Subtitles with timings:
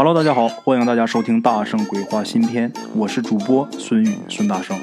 [0.00, 4.78] Hello，大家好，欢迎大家收听《大圣鬼话》新篇，我是主播孙宇，孙大圣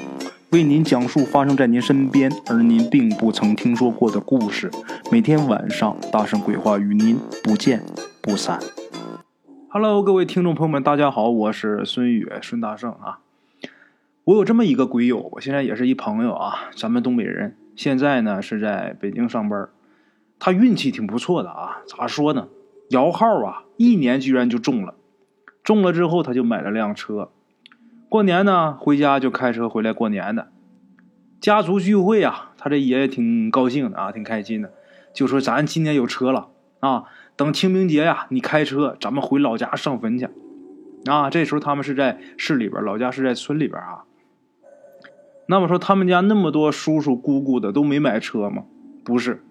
[0.50, 4.70] 为您讲述发生在您身边而您并不曾听说过的故事。
[5.10, 7.82] 每天晚上，《大圣鬼话》与您不见
[8.20, 8.60] 不散。
[9.70, 13.20] Hello，各位听众朋友们，大家好，我是孙宇，孙大圣啊。
[14.24, 19.66] 我有这么一个鬼友，我现在也是一朋友啊，咱们东北人，现在呢是在北京上班。
[20.38, 22.48] 他运气挺不错的啊，咋说呢？
[22.90, 24.94] 摇号啊，一年居然就中了。
[25.66, 27.32] 中了之后，他就买了辆车。
[28.08, 30.46] 过年呢，回家就开车回来过年的。
[31.40, 34.72] 家族聚会啊，他这爷爷挺高兴的啊，挺开心的，
[35.12, 40.28] 就说咱今年有车了啊，等清明节呀，你开车，咱们回老家上坟去。
[41.06, 44.04] 啊，这时候他们是在市里边，老家是在村里边啊。
[45.48, 48.62] 那么说，他们家那么多叔叔姑姑的都没买车吗？
[49.04, 49.42] 不是，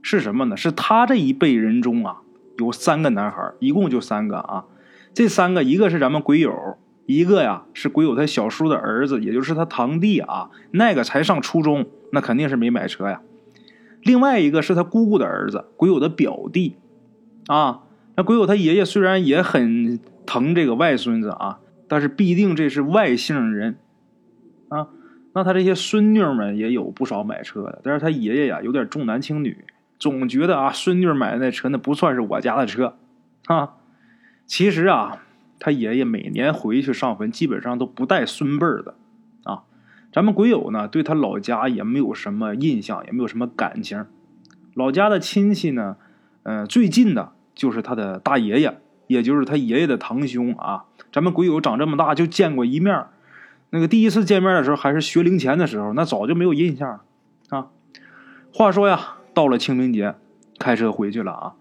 [0.00, 0.56] 是什么呢？
[0.56, 2.22] 是他这一辈人中啊，
[2.56, 4.64] 有三个男孩，一共就三个啊。
[5.14, 13.20] 这三个，一个是咱们鬼友，一个呀是鬼友他小叔的儿子，也就是他堂弟啊，那个才上初中，那肯定是没买车呀。
[14.02, 16.76] 另外一个是他姑姑的儿子，鬼友的表弟，
[17.46, 17.82] 啊，
[18.16, 23.76] 那鬼友他爷爷虽然也很疼这个外孙子啊，但是必定这是外姓人，
[24.68, 24.88] 啊，
[25.34, 29.64] 那他这些孙女们也有不少买车的，但是他爷爷呀有点重男轻女，
[29.98, 32.96] 总觉得啊孙女买的那车那不算是我家的车，
[33.44, 33.74] 啊。
[34.52, 35.22] 其实啊，
[35.58, 38.94] 他爷爷每年回去上坟，基本上都不带孙辈儿的，
[39.44, 39.62] 啊，
[40.12, 44.04] 咱们鬼友呢，对他老家也没有什么印象，也没有什么感情。
[44.74, 45.96] 老家的亲戚呢，
[46.42, 50.84] 嗯，最近的就是他的大爷爷，也就是他爷爷的堂兄啊。
[51.10, 53.06] 咱们鬼友长这么大就见过一面，
[53.70, 57.00] 那个第一次见面的时候还是学龄前的时候，那早就没有印象了
[57.48, 57.68] 啊。
[58.52, 60.14] 话说呀，到了清明节，
[60.58, 61.54] 开车回去了啊。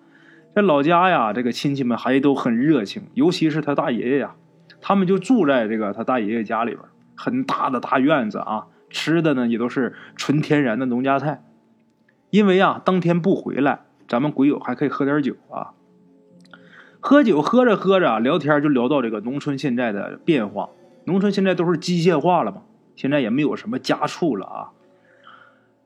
[0.54, 4.36] 在老家呀，这个亲戚们还都很热情，尤其是他大爷爷呀，
[4.82, 6.84] 他们就住在这个他大爷爷家里边，
[7.16, 11.44] 很大的大院子啊，吃的呢也都是纯天然的农家菜。
[12.32, 15.72] 因为啊，当天不回来，咱们鬼友还可以喝点酒啊。
[17.00, 20.70] 喝酒喝着喝着，聊天就聊到这个农村现在的变化。
[21.06, 22.64] 农村现在都是机械化了嘛，
[22.96, 24.72] 现在也没有什么家畜了啊。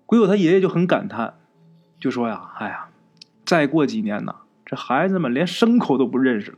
[0.06, 1.36] 鬼友他爷爷就很感叹，
[2.00, 2.90] 就说呀：“哎呀，
[3.46, 6.58] 再过几年呢。”这孩子们连牲口都不认识了，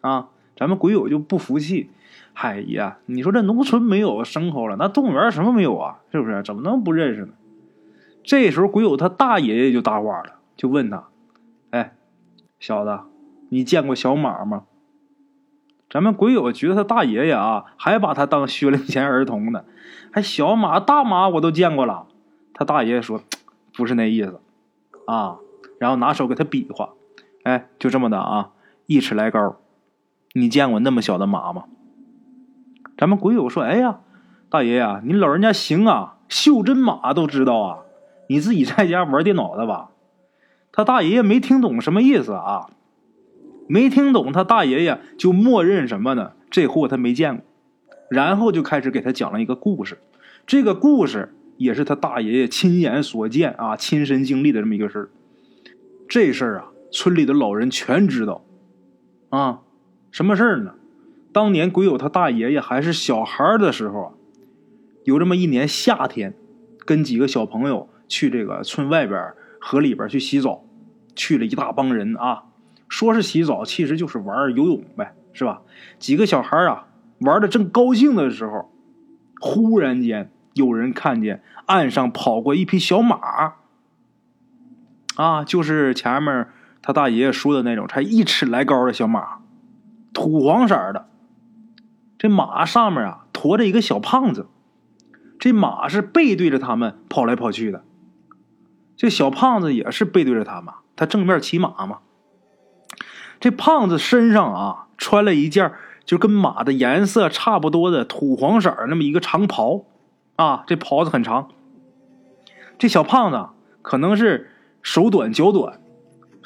[0.00, 0.28] 啊！
[0.56, 1.90] 咱们鬼友就不服气，
[2.32, 2.98] 嗨呀！
[3.06, 6.00] 你说这农村没有牲口了，那动物园什么没有啊？
[6.10, 6.42] 是不是？
[6.42, 7.34] 怎么能不认识呢？
[8.24, 11.04] 这时候鬼友他大爷爷就搭话了，就问他
[11.70, 11.94] ：“哎，
[12.58, 12.98] 小子，
[13.50, 14.64] 你见过小马吗？”
[15.88, 19.64] 咱们鬼友觉得他大爷爷啊，还把他当学龄前儿童呢，
[20.12, 22.06] 还小马大马我都见过了。
[22.52, 23.22] 他大爷爷说
[23.76, 24.40] ：“不是那意思，
[25.06, 25.38] 啊！”
[25.78, 26.90] 然后拿手给他比划。
[27.48, 28.50] 哎，就这么的啊，
[28.84, 29.56] 一尺来高，
[30.34, 31.64] 你见过那么小的马吗？
[32.98, 34.00] 咱们鬼友说：“哎呀，
[34.50, 37.78] 大爷呀，你老人家行啊，袖珍马都知道啊，
[38.28, 39.92] 你自己在家玩电脑的吧？”
[40.70, 42.68] 他大爷爷没听懂什么意思啊，
[43.66, 46.32] 没听懂，他大爷爷就默认什么呢？
[46.50, 47.46] 这货他没见过，
[48.10, 50.02] 然后就开始给他讲了一个故事，
[50.46, 55.08] 这个故事也是他大爷爷亲眼所见啊，亲身经历的这么一个事儿。
[56.06, 56.66] 这事儿啊。
[56.90, 58.44] 村里的老人全知道，
[59.28, 59.60] 啊，
[60.10, 60.74] 什么事儿呢？
[61.32, 64.12] 当年鬼友他大爷爷还是小孩的时候啊，
[65.04, 66.34] 有这么一年夏天，
[66.86, 70.64] 跟几个小朋友去这个村外边河里边去洗澡，
[71.14, 72.44] 去了一大帮人啊，
[72.88, 75.60] 说是洗澡，其实就是玩游泳呗，是吧？
[75.98, 76.88] 几个小孩啊，
[77.20, 78.72] 玩的正高兴的时候，
[79.40, 83.54] 忽然间有人看见岸上跑过一匹小马，
[85.16, 86.48] 啊，就是前面。
[86.82, 89.38] 他大爷爷说的那种才一尺来高的小马，
[90.12, 91.06] 土黄色的。
[92.18, 94.46] 这马上面啊驮着一个小胖子，
[95.38, 97.84] 这马是背对着他们跑来跑去的。
[98.96, 101.98] 这小胖子也是背对着他们，他正面骑马嘛。
[103.38, 105.72] 这胖子身上啊穿了一件
[106.04, 109.84] 就跟马的颜色差不多的土黄色那么一个长袍，
[110.34, 111.48] 啊，这袍子很长。
[112.78, 113.50] 这小胖子
[113.82, 114.50] 可能是
[114.82, 115.80] 手短脚短。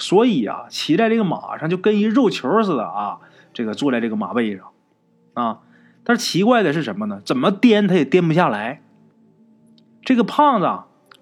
[0.03, 3.19] 所以啊，骑在这个马上就跟一肉球似的啊，
[3.55, 4.67] 这个坐在这个马背上，
[5.35, 5.61] 啊，
[6.03, 7.23] 但是奇怪的是什么呢？
[7.25, 8.83] 怎么颠他也颠不下来。
[10.05, 10.69] 这个胖子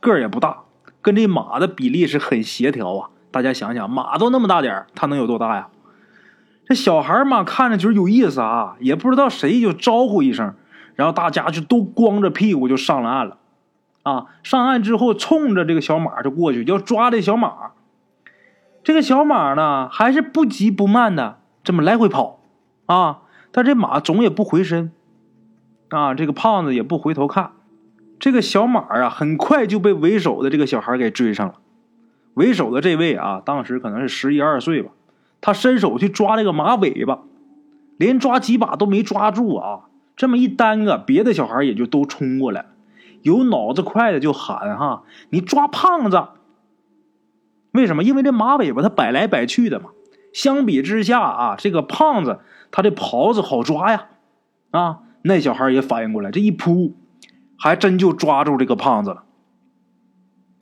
[0.00, 0.62] 个儿也不大，
[1.02, 3.10] 跟这马的比例是很协调啊。
[3.30, 5.68] 大家想想，马都那么大点他能有多大呀？
[6.64, 10.54] 这小孩嘛，看着就是有意思啊，也不知道谁就招呼一声，
[10.94, 13.36] 然后大家就都光着屁股就上了岸了，
[14.04, 17.72] 啊，上岸之后冲着这个小马就过去要抓这小马。
[18.82, 22.40] 这个小马呢，还是不急不慢的这么来回跑，
[22.86, 23.20] 啊，
[23.52, 24.90] 但这马总也不回身，
[25.90, 27.52] 啊，这个胖子也不回头看，
[28.18, 31.54] 这个小马啊，很快就被为首的这个小孩给追上了。
[32.34, 34.92] 为首的这位啊，当时可能是十一二岁吧，
[35.40, 37.18] 他伸手去抓这个马尾巴，
[37.98, 39.80] 连抓几把都没抓住啊！
[40.16, 42.68] 这么一耽搁，别的小孩也就都冲过来了，
[43.22, 46.28] 有脑子快的就喊：“哈，你抓胖子！”
[47.72, 48.02] 为什么？
[48.02, 49.90] 因为这马尾巴它摆来摆去的嘛。
[50.32, 52.38] 相比之下啊，这个胖子
[52.70, 54.06] 他这袍子好抓呀！
[54.70, 56.94] 啊，那小孩也反应过来，这一扑，
[57.58, 59.24] 还真就抓住这个胖子了。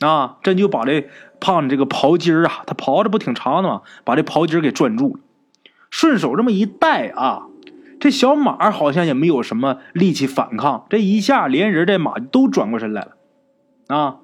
[0.01, 3.83] 啊，真就把这胖子这个袍襟啊，他袍子不挺长的吗？
[4.05, 5.21] 把这袍襟给攥住了，
[5.91, 7.49] 顺手这么一带啊，
[8.01, 13.17] 这小马好像也没有什么力气反抗，这一下连人带马都转过身来了。
[13.89, 14.17] 啊，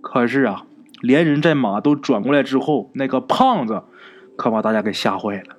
[0.00, 0.64] 可是啊。
[1.00, 3.82] 连人带马都转过来之后，那个胖子
[4.36, 5.56] 可把大家给吓坏了。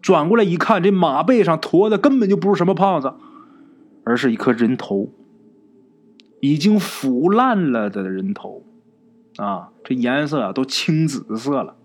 [0.00, 3.14] 转过来一看，这马背上驮的根本就不是什么胖子，
[4.04, 5.10] 而是一颗人头，
[6.40, 8.62] 已经腐烂了的人头，
[9.36, 11.76] 啊，这颜色啊都青紫色了。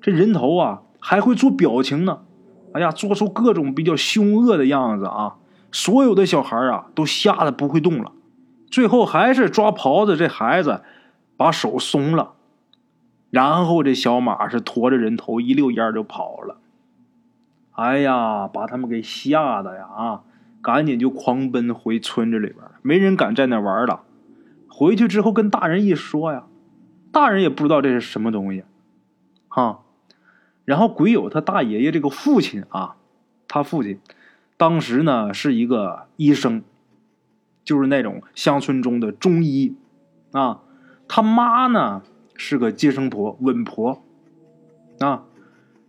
[0.00, 2.20] 这人头啊还会做表情呢，
[2.74, 5.36] 哎呀，做出各种比较凶恶的样子啊！
[5.72, 8.12] 所有的小孩啊都吓得不会动了，
[8.70, 10.82] 最后还是抓袍子这孩子。
[11.42, 12.34] 把手松了，
[13.30, 16.58] 然后这小马是驮着人头一溜烟就跑了。
[17.72, 20.22] 哎呀，把他们给吓得呀啊！
[20.60, 24.04] 赶紧就狂奔回村子里边没人敢在那玩了。
[24.68, 26.44] 回去之后跟大人一说呀，
[27.10, 28.62] 大人也不知道这是什么东西，
[29.48, 29.80] 哈。
[30.64, 32.94] 然后鬼友他大爷爷这个父亲啊，
[33.48, 33.98] 他父亲
[34.56, 36.62] 当时呢是一个医生，
[37.64, 39.74] 就是那种乡村中的中医
[40.30, 40.60] 啊。
[41.14, 42.00] 他妈呢
[42.38, 44.02] 是个接生婆、稳婆，
[44.98, 45.24] 啊，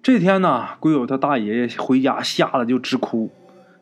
[0.01, 3.31] 这天呢，鬼友他大爷爷回家吓得就直哭，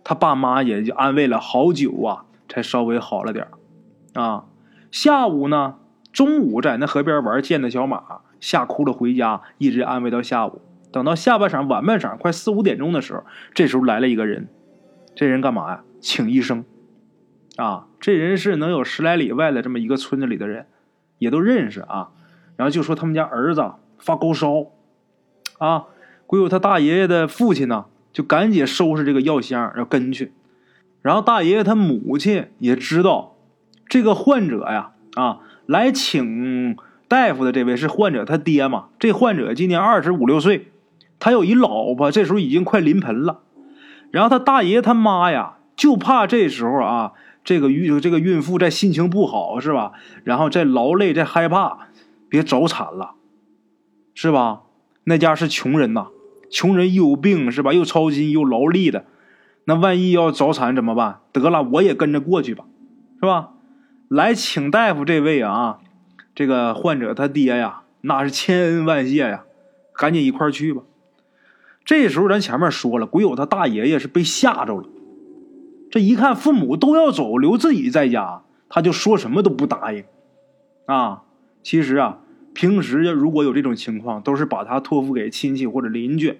[0.03, 3.47] 他爸妈也就安慰了好久啊，才稍微好了点
[4.13, 4.45] 啊，
[4.91, 5.77] 下午呢，
[6.13, 10.61] 中午在那河边玩见的小马，吓哭了回家，一直安慰到下午。
[10.91, 13.23] 等到下半晌、晚半晌，快四五点钟的时候，
[13.55, 14.47] 这时候来了一个人，
[15.15, 15.83] 这人干嘛呀？
[15.99, 16.63] 请医生，
[17.55, 20.67] 啊，这人是能有十来里外的这么一个村子里的人。
[21.21, 22.09] 也都认识啊，
[22.55, 23.63] 然后就说他们家儿子
[23.99, 24.65] 发高烧，
[25.59, 25.85] 啊，
[26.25, 30.33] 鬼友他大爷爷的父亲呢，就赶紧收拾这个药箱要跟去，
[31.03, 33.35] 然后大爷爷他母亲也知道
[33.87, 36.75] 这个患者呀，啊，来请
[37.07, 40.71] 大夫的这位是患者他爹嘛，这患者今年二十五六岁，
[41.19, 43.41] 他有一老婆，这时候已经快临盆了，
[44.09, 47.13] 然后他大爷他妈呀，就怕这时候啊。
[47.43, 49.93] 这个孕这个孕妇在心情不好是吧？
[50.23, 51.87] 然后再劳累再害怕，
[52.29, 53.15] 别早产了，
[54.13, 54.61] 是吧？
[55.05, 56.07] 那家是穷人呐，
[56.51, 57.73] 穷人又有病是吧？
[57.73, 59.05] 又操心又劳力的，
[59.65, 61.21] 那万一要早产怎么办？
[61.31, 62.65] 得了，我也跟着过去吧，
[63.19, 63.53] 是吧？
[64.07, 65.79] 来请大夫这位啊，
[66.35, 69.45] 这个患者他爹呀，那是千恩万谢呀，
[69.95, 70.83] 赶紧一块去吧。
[71.83, 74.87] 这时候咱前面说了，鬼友他大爷爷是被吓着了。
[75.91, 80.05] 这一看父母都要走，留自己在家，他就说什么都不答应，
[80.85, 81.23] 啊，
[81.61, 82.19] 其实啊，
[82.53, 86.39] 平时如果有这种情况，都是把他托付给亲戚或者邻居，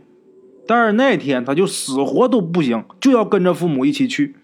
[0.66, 4.36] 但是那天他就死活都不行，就要跟着父母一起去。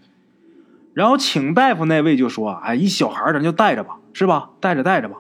[0.94, 4.50] 然后请大夫那位就说：“哎，一小孩咱就带着吧，是吧？
[4.60, 5.16] 带着带着吧。”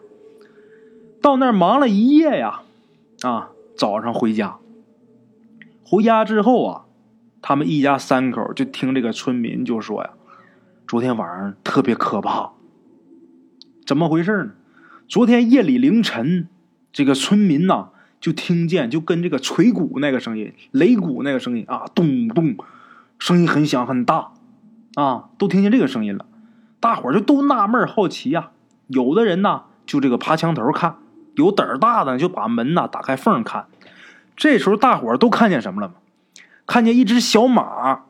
[1.21, 2.63] 到那儿忙了一夜呀，
[3.21, 4.57] 啊，早上回家，
[5.85, 6.83] 回家之后啊。
[7.41, 10.10] 他们一家三口就听这个村民就说呀，
[10.88, 12.51] 昨天晚上特别可怕。
[13.86, 14.51] 怎么回事呢？
[15.08, 16.50] 昨天夜里凌晨，
[16.91, 17.89] 这个村民呐
[18.20, 22.58] 就听见就跟这个锤鼓那个声音、擂鼓那个声音啊，咚咚，
[23.17, 24.34] 声音很响很大，
[24.96, 26.25] 啊，都听见这个声音了。
[26.79, 28.51] 大伙儿就都纳闷好奇呀。
[28.88, 30.98] 有的人呢就这个爬墙头看，
[31.36, 33.67] 有胆儿大的就把门呐打开缝看。
[34.36, 35.96] 这时候大伙儿都看见什么了吗？
[36.67, 38.01] 看见一只小马，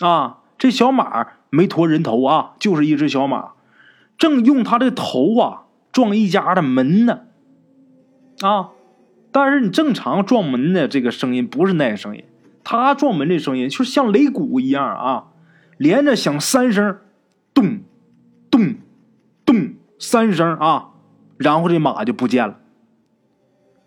[0.00, 3.50] 啊，这小马没驮人头啊，就是一只小马，
[4.16, 7.20] 正用它的头啊撞一家的门呢，
[8.40, 8.70] 啊，
[9.30, 12.24] 但是你正常撞门的这个声音不是那个声音，
[12.64, 15.24] 它撞门这声音就像擂鼓一样啊，
[15.76, 16.98] 连着响三声，
[17.52, 17.80] 咚，
[18.50, 18.76] 咚，
[19.44, 20.88] 咚，三声啊，
[21.36, 22.56] 然后这马就不见了。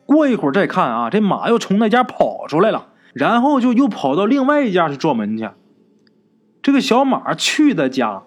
[0.05, 2.89] 过一会儿再看啊，这马又从那家跑出来了。
[3.13, 5.49] 然后就又跑到另外一家去撞门去。
[6.61, 8.23] 这个小马去的家，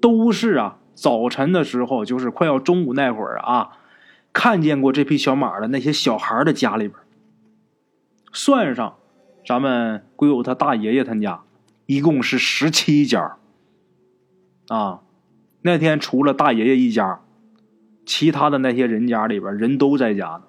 [0.00, 3.70] 都是啊，早晨的时候，就是快要中午那会儿啊，
[4.32, 6.98] 看见过这匹小马的那些小孩的家里边。
[8.32, 8.96] 算上
[9.46, 11.42] 咱们鬼友他大爷爷他家
[11.86, 13.36] 一共是十七家
[14.68, 15.00] 啊。
[15.62, 17.20] 那天除了大爷爷一家，
[18.04, 20.42] 其他的那些人家里边人都在家呢。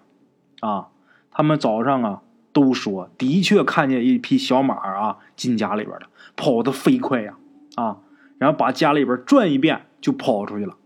[0.68, 0.88] 啊，
[1.32, 2.22] 他们早上啊
[2.56, 6.08] 都说，的确看见一匹小马啊进家里边了，
[6.38, 7.38] 跑得飞快呀
[7.76, 7.98] 啊，
[8.38, 10.78] 然后把家里边转一遍就跑出去了。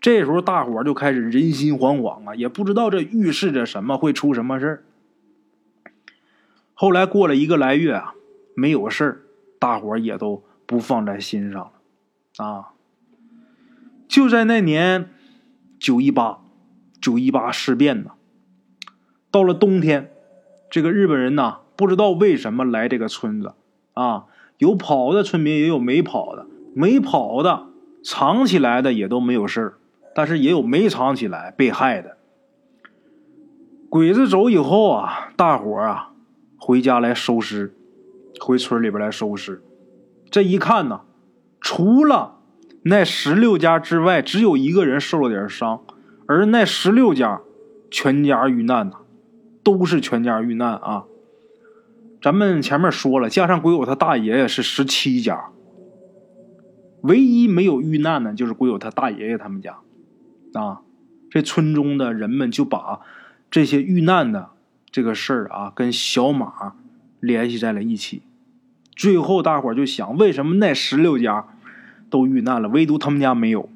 [0.00, 4.82] 这时候大伙就开始人心惶惶啊，也不知道这预示着什么，会出什么事儿。
[6.74, 8.14] 后来过了一个来月啊，
[8.56, 9.20] 没有事儿，
[9.60, 12.70] 大伙也都不放在心上了啊。
[14.08, 15.10] 就在那年
[15.78, 16.40] 九一八，
[17.00, 18.10] 九一八事变呢。
[19.30, 20.10] 到了冬天，
[20.72, 23.52] 这个日本人呐，不知道为什么来这个村子
[23.92, 24.24] 啊，
[24.56, 27.66] 有跑的村民，也有没跑的，没跑的
[28.02, 29.74] 藏起来的也都没有事。
[30.14, 32.16] 但是也有没藏起来被害的。
[33.90, 36.12] 鬼子走以后啊，大伙啊
[36.56, 37.74] 回家来收尸，
[38.40, 39.62] 回村里边来收尸。
[40.30, 41.02] 这一看呢，
[41.60, 42.36] 除了
[42.84, 45.82] 那十六家之外，只有一个人受了点伤，
[46.24, 47.42] 而那十六家
[47.90, 48.96] 全家遇难呐，
[49.62, 51.04] 都是全家遇难啊。
[52.20, 55.50] 咱们前面说了，加上鬼友他大爷爷是十七家，
[57.02, 59.78] 唯一没有遇难的，就是鬼友他大爷爷他们家。
[60.54, 60.82] 啊，
[61.30, 63.00] 这村中的人们就把
[63.50, 64.50] 这些遇难的
[64.90, 66.74] 这个事儿啊，跟小马
[67.20, 68.22] 联系在了一起。
[68.94, 71.46] 最后，大伙儿就想，为什么那十六家
[72.10, 73.68] 都遇难了，唯独他们家没有？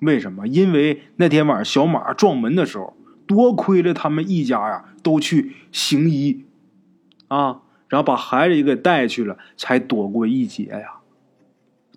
[0.00, 0.46] 为什么？
[0.46, 2.94] 因为那天晚上小马撞门的时候，
[3.32, 6.44] 多亏了他们一家呀，都去行医
[7.28, 11.00] 啊，然后把孩子也给带去了，才躲过一劫呀。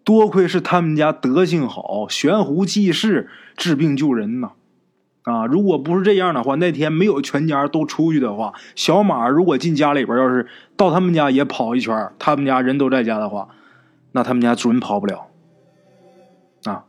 [0.06, 4.51] 多亏是他们家德行好，悬壶济世，治病救人呐！
[5.24, 13.50] 啊，如果不是这样的话，那天没有全家都出去的话，小马如果进家里边，要是到他们家也跑一圈，他们家人都在家的话，
[14.13, 15.27] 那他们家准跑不了。
[16.63, 16.86] 啊，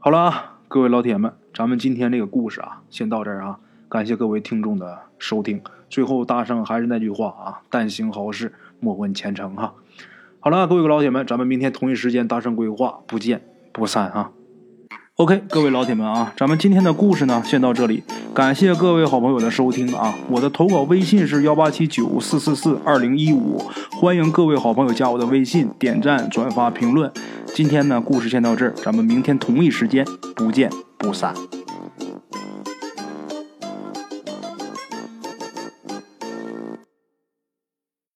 [0.00, 5.60] 好了啊，各位老铁们，咱们今天这个故事啊，先到这儿啊，感谢各位听众的收听。
[5.90, 9.74] 最后，大圣还是那句话啊，但行好事，莫问前程哈。
[10.40, 14.30] 好了，各位老铁们，咱们明天同一时间大圣规划不见不散啊
[15.16, 18.02] ！OK，各位老铁们啊，咱们今天的故事呢，先到这里，
[18.34, 20.14] 感谢各位好朋友的收听啊！
[20.30, 23.58] 我的投稿微信是幺八七九四四四二零一五，
[24.00, 27.12] 欢迎各位好朋友加我的微信，点赞、转发、评论。
[27.54, 30.02] 今天呢，故事先到这儿，咱们明天同一时间
[30.34, 30.70] 不见
[31.02, 31.34] 不散。